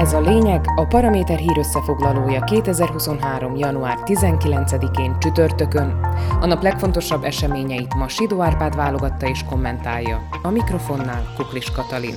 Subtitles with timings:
[0.00, 3.56] Ez a lényeg, a Paraméter hír összefoglalója 2023.
[3.56, 5.90] január 19-én csütörtökön.
[6.40, 10.28] A nap legfontosabb eseményeit ma Sidó Árpád válogatta és kommentálja.
[10.42, 12.14] A mikrofonnál Kuklis Katalin.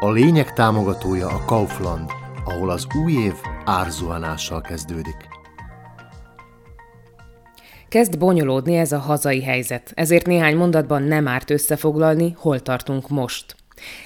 [0.00, 2.10] A lényeg támogatója a Kaufland,
[2.44, 3.34] ahol az új év
[3.64, 5.28] árzuhanással kezdődik.
[7.88, 13.60] Kezd bonyolódni ez a hazai helyzet, ezért néhány mondatban nem árt összefoglalni, hol tartunk most.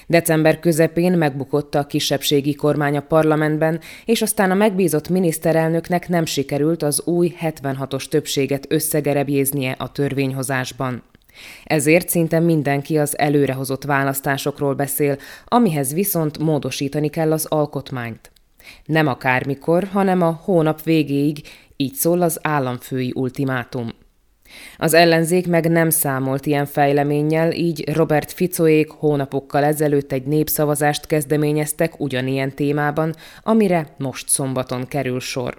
[0.07, 6.83] December közepén megbukott a kisebbségi kormány a parlamentben, és aztán a megbízott miniszterelnöknek nem sikerült
[6.83, 11.03] az új 76-os többséget összegerebjéznie a törvényhozásban.
[11.63, 18.31] Ezért szinte mindenki az előrehozott választásokról beszél, amihez viszont módosítani kell az alkotmányt.
[18.85, 21.41] Nem akármikor, hanem a hónap végéig,
[21.75, 23.93] így szól az államfői ultimátum.
[24.77, 31.99] Az ellenzék meg nem számolt ilyen fejleménnyel, így Robert Ficoék hónapokkal ezelőtt egy népszavazást kezdeményeztek
[31.99, 35.57] ugyanilyen témában, amire most szombaton kerül sor.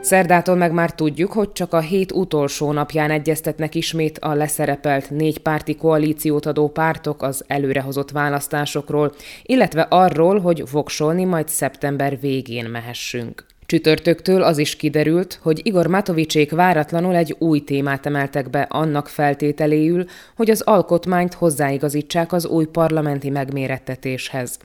[0.00, 5.38] Szerdától meg már tudjuk, hogy csak a hét utolsó napján egyeztetnek ismét a leszerepelt négy
[5.38, 9.12] párti koalíciót adó pártok az előrehozott választásokról,
[9.42, 13.49] illetve arról, hogy voksolni majd szeptember végén mehessünk.
[13.70, 20.04] Csütörtöktől az is kiderült, hogy Igor Matovicsék váratlanul egy új témát emeltek be annak feltételéül,
[20.36, 24.58] hogy az alkotmányt hozzáigazítsák az új parlamenti megmérettetéshez.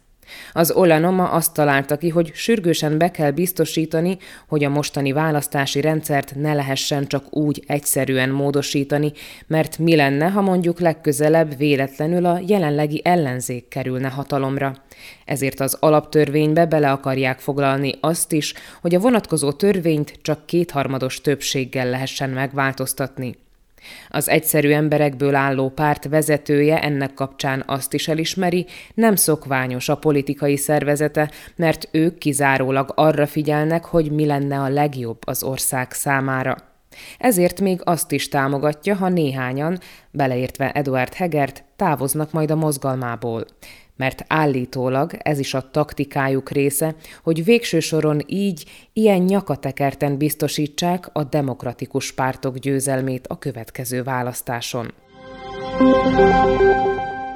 [0.53, 6.35] Az Olanoma azt találta ki, hogy sürgősen be kell biztosítani, hogy a mostani választási rendszert
[6.35, 9.11] ne lehessen csak úgy egyszerűen módosítani,
[9.47, 14.75] mert mi lenne, ha mondjuk legközelebb véletlenül a jelenlegi ellenzék kerülne hatalomra.
[15.25, 21.89] Ezért az alaptörvénybe bele akarják foglalni azt is, hogy a vonatkozó törvényt csak kétharmados többséggel
[21.89, 23.44] lehessen megváltoztatni.
[24.09, 30.57] Az egyszerű emberekből álló párt vezetője ennek kapcsán azt is elismeri, nem szokványos a politikai
[30.57, 36.55] szervezete, mert ők kizárólag arra figyelnek, hogy mi lenne a legjobb az ország számára.
[37.17, 39.79] Ezért még azt is támogatja, ha néhányan,
[40.11, 43.45] beleértve Eduard Hegert, távoznak majd a mozgalmából
[43.95, 51.23] mert állítólag ez is a taktikájuk része, hogy végső soron így, ilyen nyakatekerten biztosítsák a
[51.23, 54.93] demokratikus pártok győzelmét a következő választáson.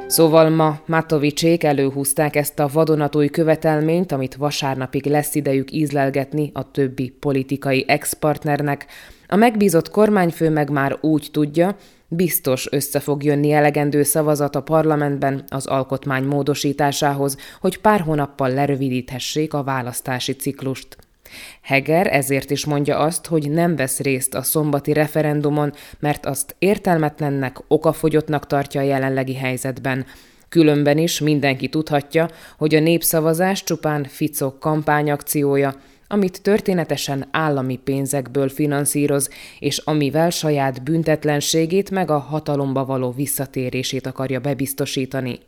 [0.07, 7.09] Szóval ma Matovicsék előhúzták ezt a vadonatúj követelményt, amit vasárnapig lesz idejük ízlelgetni a többi
[7.09, 8.85] politikai ex-partnernek.
[9.27, 11.75] A megbízott kormányfő meg már úgy tudja,
[12.09, 19.53] biztos össze fog jönni elegendő szavazat a parlamentben az alkotmány módosításához, hogy pár hónappal lerövidíthessék
[19.53, 20.97] a választási ciklust.
[21.61, 27.57] Heger ezért is mondja azt, hogy nem vesz részt a szombati referendumon, mert azt értelmetlennek,
[27.67, 30.05] okafogyottnak tartja a jelenlegi helyzetben.
[30.49, 35.75] Különben is mindenki tudhatja, hogy a népszavazás csupán Ficok kampányakciója,
[36.11, 44.39] amit történetesen állami pénzekből finanszíroz, és amivel saját büntetlenségét meg a hatalomba való visszatérését akarja
[44.39, 45.39] bebiztosítani.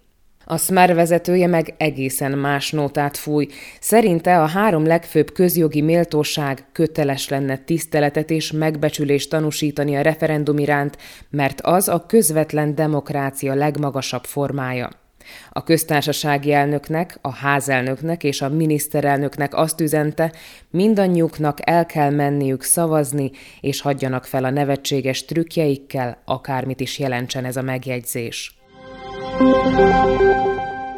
[0.46, 3.48] A Smer vezetője meg egészen más nótát fúj.
[3.80, 10.98] Szerinte a három legfőbb közjogi méltóság köteles lenne tiszteletet és megbecsülést tanúsítani a referendum iránt,
[11.30, 15.01] mert az a közvetlen demokrácia legmagasabb formája.
[15.50, 20.32] A köztársasági elnöknek, a házelnöknek és a miniszterelnöknek azt üzente,
[20.70, 27.58] mindannyiuknak el kell menniük szavazni, és hagyjanak fel a nevetséges trükkjeikkel, akármit is jelentsen ez
[27.58, 28.56] a megjegyzés.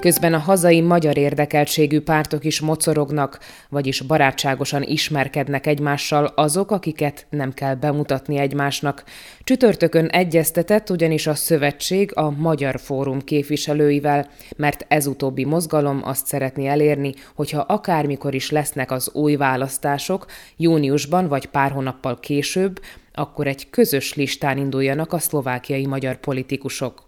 [0.03, 7.53] Közben a hazai magyar érdekeltségű pártok is mocorognak, vagyis barátságosan ismerkednek egymással azok, akiket nem
[7.53, 9.03] kell bemutatni egymásnak.
[9.43, 16.67] Csütörtökön egyeztetett ugyanis a szövetség a Magyar Fórum képviselőivel, mert ez utóbbi mozgalom azt szeretné
[16.67, 20.25] elérni, hogyha akármikor is lesznek az új választások,
[20.57, 22.81] júniusban vagy pár hónappal később,
[23.13, 27.03] akkor egy közös listán induljanak a szlovákiai magyar politikusok.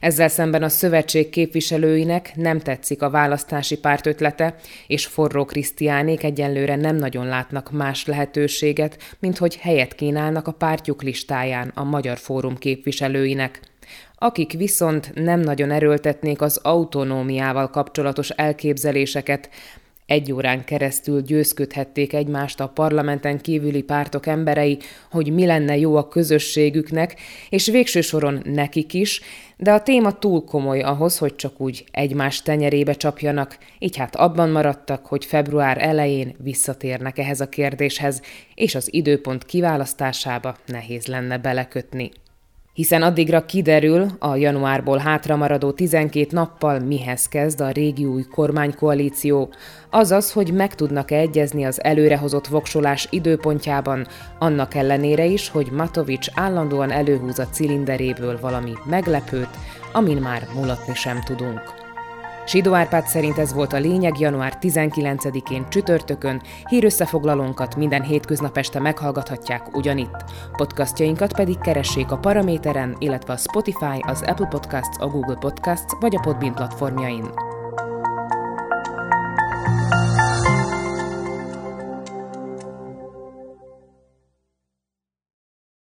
[0.00, 4.54] Ezzel szemben a szövetség képviselőinek nem tetszik a választási párt ötlete,
[4.86, 11.02] és forró Krisztiánék egyenlőre nem nagyon látnak más lehetőséget, mint hogy helyet kínálnak a pártjuk
[11.02, 13.60] listáján a Magyar Fórum képviselőinek.
[14.22, 19.50] Akik viszont nem nagyon erőltetnék az autonómiával kapcsolatos elképzeléseket,
[20.10, 24.78] egy órán keresztül győzködhették egymást a parlamenten kívüli pártok emberei,
[25.10, 29.20] hogy mi lenne jó a közösségüknek, és végső soron nekik is,
[29.56, 34.50] de a téma túl komoly ahhoz, hogy csak úgy egymás tenyerébe csapjanak, így hát abban
[34.50, 38.22] maradtak, hogy február elején visszatérnek ehhez a kérdéshez,
[38.54, 42.10] és az időpont kiválasztásába nehéz lenne belekötni.
[42.72, 49.52] Hiszen addigra kiderül, a januárból hátramaradó 12 nappal mihez kezd a régi új kormánykoalíció,
[49.90, 54.06] azaz, hogy meg tudnak-e egyezni az előrehozott voksolás időpontjában,
[54.38, 59.58] annak ellenére is, hogy Matovics állandóan előhúz a cilinderéből valami meglepőt,
[59.92, 61.79] amin már mulatni sem tudunk.
[62.50, 69.76] Sidó Árpád szerint ez volt a lényeg január 19-én csütörtökön, hírösszefoglalónkat minden hétköznap este meghallgathatják
[69.76, 70.24] ugyanitt.
[70.56, 76.16] Podcastjainkat pedig keressék a Paraméteren, illetve a Spotify, az Apple Podcasts, a Google Podcasts vagy
[76.16, 77.49] a Podbean platformjain.